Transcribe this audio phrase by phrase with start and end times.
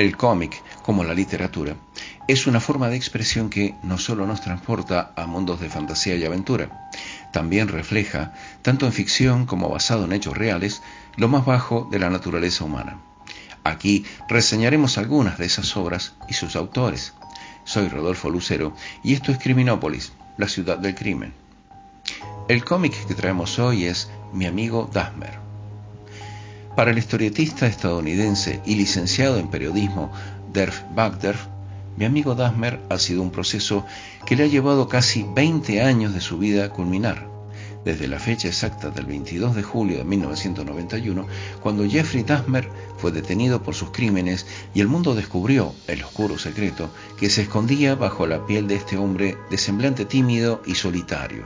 [0.00, 1.76] El cómic, como la literatura,
[2.26, 6.24] es una forma de expresión que no solo nos transporta a mundos de fantasía y
[6.24, 6.88] aventura,
[7.34, 8.32] también refleja,
[8.62, 10.80] tanto en ficción como basado en hechos reales,
[11.18, 12.98] lo más bajo de la naturaleza humana.
[13.62, 17.12] Aquí reseñaremos algunas de esas obras y sus autores.
[17.64, 18.72] Soy Rodolfo Lucero
[19.02, 21.34] y esto es Criminópolis, la ciudad del crimen.
[22.48, 25.49] El cómic que traemos hoy es Mi amigo Dahmer.
[26.76, 30.12] Para el historietista estadounidense y licenciado en periodismo
[30.52, 31.46] Derf Bagderf,
[31.96, 33.84] mi amigo Dahmer ha sido un proceso
[34.24, 37.28] que le ha llevado casi 20 años de su vida a culminar,
[37.84, 41.26] desde la fecha exacta del 22 de julio de 1991,
[41.60, 46.90] cuando Jeffrey Dahmer fue detenido por sus crímenes y el mundo descubrió el oscuro secreto
[47.18, 51.44] que se escondía bajo la piel de este hombre de semblante tímido y solitario.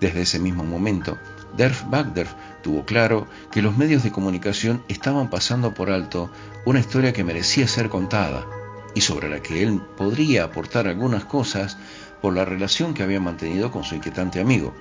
[0.00, 1.18] Desde ese mismo momento,
[1.56, 2.32] Derf Bagderf
[2.62, 6.30] tuvo claro que los medios de comunicación estaban pasando por alto
[6.64, 8.46] una historia que merecía ser contada
[8.94, 11.78] y sobre la que él podría aportar algunas cosas
[12.20, 14.74] por la relación que había mantenido con su inquietante amigo.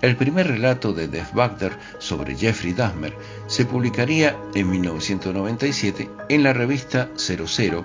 [0.00, 3.16] El primer relato de Derf Bagder sobre Jeffrey Dahmer
[3.48, 7.84] se publicaría en 1997 en la revista 00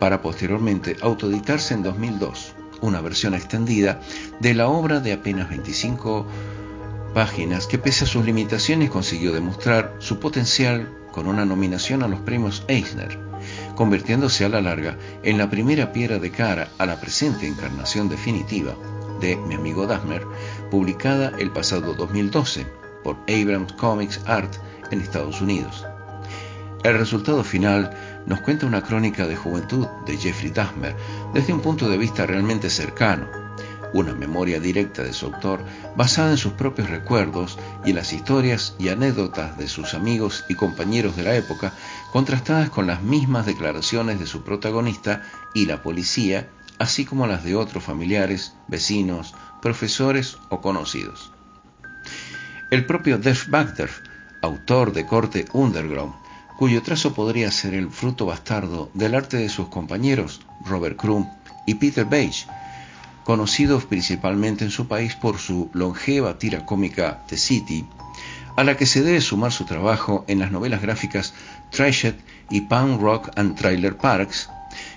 [0.00, 4.00] para posteriormente autoeditarse en 2002, una versión extendida
[4.40, 6.26] de la obra de apenas 25
[7.12, 12.20] páginas que pese a sus limitaciones consiguió demostrar su potencial con una nominación a los
[12.20, 13.18] premios Eisner,
[13.76, 18.74] convirtiéndose a la larga en la primera piedra de cara a la presente encarnación definitiva
[19.20, 20.26] de Mi amigo Dahmer,
[20.70, 22.66] publicada el pasado 2012
[23.04, 24.52] por Abrams Comics Art
[24.90, 25.86] en Estados Unidos.
[26.82, 30.96] El resultado final nos cuenta una crónica de juventud de Jeffrey Dahmer
[31.32, 33.41] desde un punto de vista realmente cercano,
[33.92, 35.64] una memoria directa de su autor
[35.96, 40.54] basada en sus propios recuerdos y en las historias y anécdotas de sus amigos y
[40.54, 41.72] compañeros de la época,
[42.12, 45.22] contrastadas con las mismas declaraciones de su protagonista
[45.54, 46.48] y la policía,
[46.78, 51.32] así como las de otros familiares, vecinos, profesores o conocidos.
[52.70, 54.00] El propio Def Bagderf,
[54.40, 56.14] autor de corte underground,
[56.58, 61.26] cuyo trazo podría ser el fruto bastardo del arte de sus compañeros Robert Crumb
[61.66, 62.46] y Peter Beige,
[63.24, 67.86] conocidos principalmente en su país por su longeva tira cómica The City,
[68.56, 71.34] a la que se debe sumar su trabajo en las novelas gráficas
[71.70, 72.14] Trashed
[72.50, 74.50] y Punk Rock and Trailer Parks,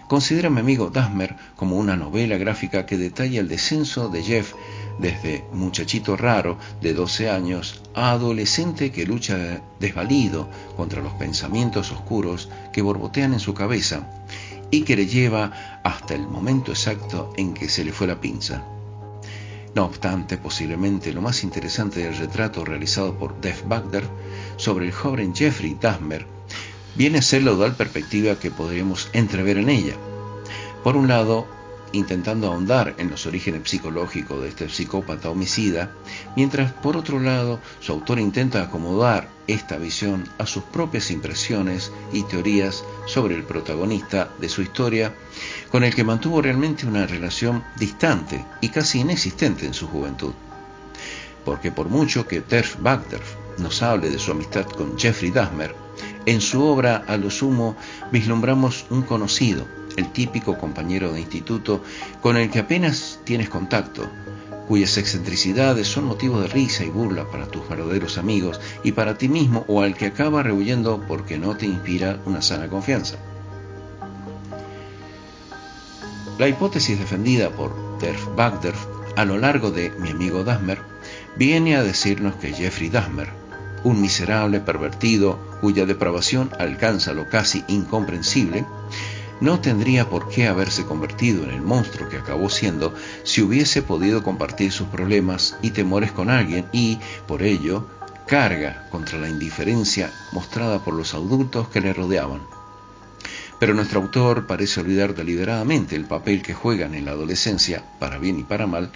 [0.08, 4.54] considera a mi amigo Dahmer como una novela gráfica que detalla el descenso de Jeff
[5.00, 12.50] desde muchachito raro de 12 años a adolescente que lucha desvalido contra los pensamientos oscuros
[12.72, 14.08] que borbotean en su cabeza
[14.76, 18.66] y que le lleva hasta el momento exacto en que se le fue la pinza.
[19.74, 24.04] No obstante, posiblemente lo más interesante del retrato realizado por Def Bagder
[24.58, 26.26] sobre el joven Jeffrey Dahmer
[26.96, 29.96] viene a ser la dual perspectiva que podríamos entrever en ella.
[30.84, 31.48] Por un lado,
[31.96, 35.92] intentando ahondar en los orígenes psicológicos de este psicópata homicida,
[36.36, 42.24] mientras por otro lado su autor intenta acomodar esta visión a sus propias impresiones y
[42.24, 45.14] teorías sobre el protagonista de su historia,
[45.72, 50.34] con el que mantuvo realmente una relación distante y casi inexistente en su juventud.
[51.44, 53.22] Porque por mucho que Terf Bagder
[53.60, 55.76] nos hable de su amistad con Jeffrey Dahmer,
[56.26, 57.76] en su obra a lo sumo
[58.12, 59.66] vislumbramos un conocido,
[59.98, 61.84] el típico compañero de instituto
[62.22, 64.10] con el que apenas tienes contacto,
[64.68, 69.30] cuyas excentricidades son motivo de risa y burla para tus verdaderos amigos y para ti
[69.30, 73.18] mismo o al que acaba rehuyendo porque no te inspira una sana confianza.
[76.38, 78.86] La hipótesis defendida por Derf Bagderf
[79.16, 80.80] a lo largo de Mi amigo Dahmer
[81.38, 83.30] viene a decirnos que Jeffrey Dahmer,
[83.84, 88.66] un miserable pervertido cuya depravación alcanza lo casi incomprensible,
[89.42, 94.24] no tendría por qué haberse convertido en el monstruo que acabó siendo si hubiese podido
[94.24, 97.88] compartir sus problemas y temores con alguien y, por ello,
[98.28, 102.42] carga contra la indiferencia mostrada por los adultos que le rodeaban.
[103.60, 108.40] Pero nuestro autor parece olvidar deliberadamente el papel que juegan en la adolescencia, para bien
[108.40, 108.92] y para mal,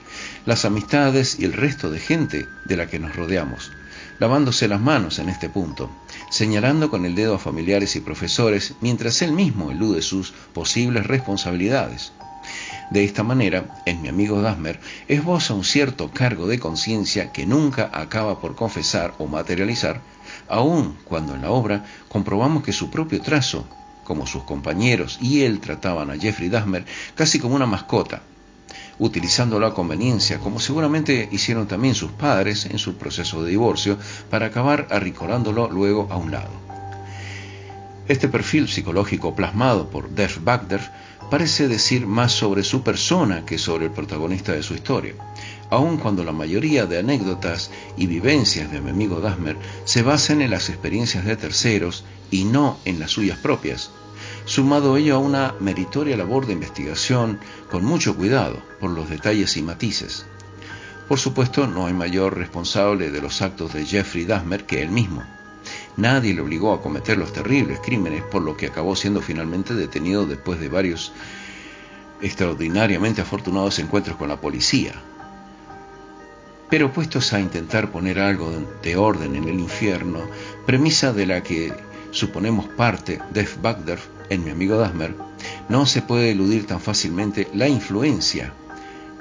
[0.46, 3.72] las amistades y el resto de gente de la que nos rodeamos,
[4.20, 5.90] lavándose las manos en este punto,
[6.30, 12.12] señalando con el dedo a familiares y profesores mientras él mismo elude sus posibles responsabilidades.
[12.92, 17.90] De esta manera, en mi amigo Dasmer esboza un cierto cargo de conciencia que nunca
[17.94, 20.02] acaba por confesar o materializar,
[20.48, 23.68] aun cuando en la obra comprobamos que su propio trazo,
[24.04, 26.84] como sus compañeros y él trataban a Jeffrey Dasmer
[27.14, 28.24] casi como una mascota,
[29.00, 33.98] utilizándolo a conveniencia, como seguramente hicieron también sus padres en su proceso de divorcio,
[34.30, 36.52] para acabar arricolándolo luego a un lado.
[38.08, 40.82] Este perfil psicológico plasmado por Def Bagder
[41.30, 45.14] parece decir más sobre su persona que sobre el protagonista de su historia,
[45.70, 50.50] aun cuando la mayoría de anécdotas y vivencias de mi amigo Dasmer se basan en
[50.50, 53.92] las experiencias de terceros y no en las suyas propias,
[54.50, 59.62] sumado ello a una meritoria labor de investigación con mucho cuidado por los detalles y
[59.62, 60.26] matices.
[61.08, 65.24] Por supuesto, no hay mayor responsable de los actos de Jeffrey Dahmer que él mismo.
[65.98, 70.26] Nadie le obligó a cometer los terribles crímenes, por lo que acabó siendo finalmente detenido
[70.26, 71.12] después de varios
[72.20, 74.94] extraordinariamente afortunados encuentros con la policía.
[76.72, 78.52] Pero puestos a intentar poner algo
[78.82, 80.22] de orden en el infierno,
[80.66, 81.72] premisa de la que
[82.12, 85.16] suponemos parte Def Bagder en mi amigo Dasmer,
[85.70, 88.54] no se puede eludir tan fácilmente la influencia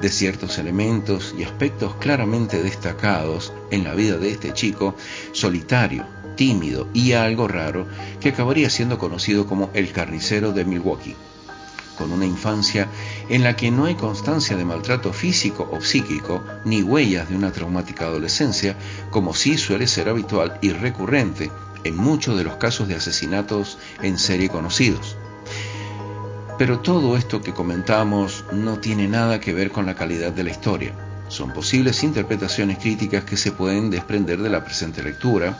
[0.00, 4.94] de ciertos elementos y aspectos claramente destacados en la vida de este chico
[5.32, 6.06] solitario,
[6.36, 7.86] tímido y algo raro
[8.20, 11.16] que acabaría siendo conocido como el carnicero de Milwaukee,
[11.96, 12.86] con una infancia
[13.28, 17.50] en la que no hay constancia de maltrato físico o psíquico ni huellas de una
[17.50, 18.76] traumática adolescencia,
[19.10, 21.50] como sí suele ser habitual y recurrente
[21.84, 25.16] en muchos de los casos de asesinatos en serie conocidos.
[26.58, 30.50] Pero todo esto que comentamos no tiene nada que ver con la calidad de la
[30.50, 30.92] historia.
[31.28, 35.58] Son posibles interpretaciones críticas que se pueden desprender de la presente lectura,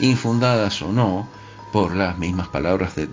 [0.00, 1.28] infundadas o no
[1.72, 3.06] por las mismas palabras de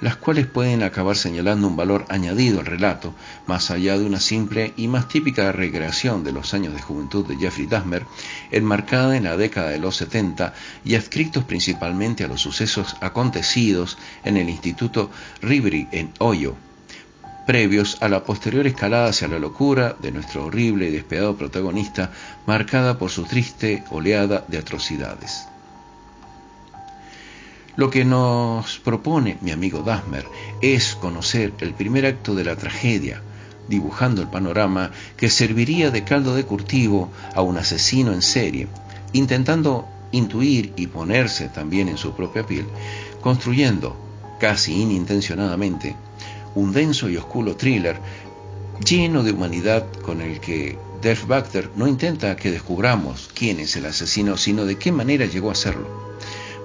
[0.00, 3.14] las cuales pueden acabar señalando un valor añadido al relato,
[3.46, 7.36] más allá de una simple y más típica recreación de los años de juventud de
[7.36, 8.04] Jeffrey Dahmer,
[8.50, 10.52] enmarcada en la década de los 70
[10.84, 15.10] y adscritos principalmente a los sucesos acontecidos en el Instituto
[15.40, 16.56] Ribri en Hoyo,
[17.46, 22.10] previos a la posterior escalada hacia la locura de nuestro horrible y despiadado protagonista,
[22.46, 25.46] marcada por su triste oleada de atrocidades.
[27.76, 30.24] Lo que nos propone mi amigo Dasmer
[30.62, 33.20] es conocer el primer acto de la tragedia,
[33.68, 38.66] dibujando el panorama que serviría de caldo de cultivo a un asesino en serie,
[39.12, 42.64] intentando intuir y ponerse también en su propia piel,
[43.20, 43.94] construyendo,
[44.40, 45.96] casi inintencionadamente,
[46.54, 48.00] un denso y oscuro thriller
[48.82, 53.84] lleno de humanidad con el que Def Bacter no intenta que descubramos quién es el
[53.84, 56.06] asesino, sino de qué manera llegó a serlo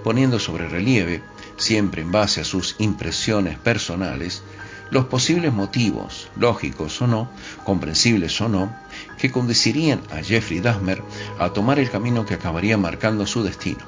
[0.03, 1.24] poniendo sobre relieve,
[1.57, 4.44] siempre en base a sus impresiones personales,
[4.92, 7.30] los posibles motivos, lógicos o no,
[7.63, 8.75] comprensibles o no,
[9.18, 11.01] que conducirían a Jeffrey Dahmer
[11.39, 13.80] a tomar el camino que acabaría marcando su destino.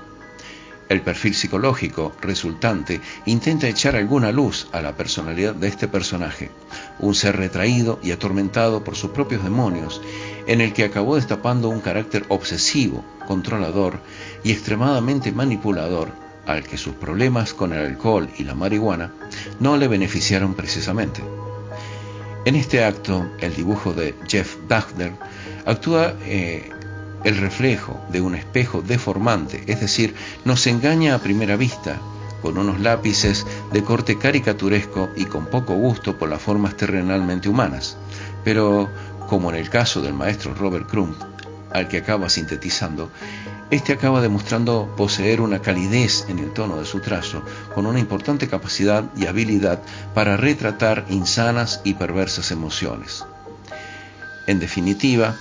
[0.90, 6.52] El perfil psicológico resultante intenta echar alguna luz a la personalidad de este personaje,
[7.00, 10.02] un ser retraído y atormentado por sus propios demonios,
[10.48, 14.00] en el que acabó destapando un carácter obsesivo, controlador
[14.44, 16.10] y extremadamente manipulador,
[16.46, 19.12] al que sus problemas con el alcohol y la marihuana
[19.60, 21.22] no le beneficiaron precisamente.
[22.46, 25.14] En este acto, el dibujo de Jeff Dachner
[25.66, 26.70] actúa eh,
[27.24, 30.14] el reflejo de un espejo deformante, es decir,
[30.44, 32.00] nos engaña a primera vista
[32.42, 37.98] con unos lápices de corte caricaturesco y con poco gusto por las formas terrenalmente humanas.
[38.44, 38.90] Pero,
[39.28, 41.16] como en el caso del maestro Robert Crumb,
[41.72, 43.12] al que acaba sintetizando,
[43.72, 47.44] este acaba demostrando poseer una calidez en el tono de su trazo,
[47.74, 49.82] con una importante capacidad y habilidad
[50.14, 53.26] para retratar insanas y perversas emociones.
[54.46, 55.36] En definitiva,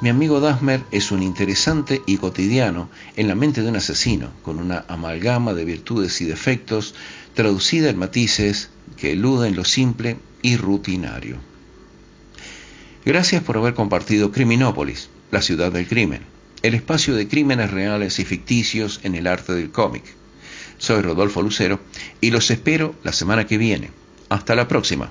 [0.00, 4.58] mi amigo Dasmer es un interesante y cotidiano en la mente de un asesino, con
[4.58, 6.94] una amalgama de virtudes y defectos
[7.34, 11.49] traducida en matices que eluden lo simple y rutinario.
[13.04, 16.20] Gracias por haber compartido Criminópolis, la ciudad del crimen,
[16.62, 20.04] el espacio de crímenes reales y ficticios en el arte del cómic.
[20.76, 21.80] Soy Rodolfo Lucero
[22.20, 23.90] y los espero la semana que viene.
[24.28, 25.10] Hasta la próxima.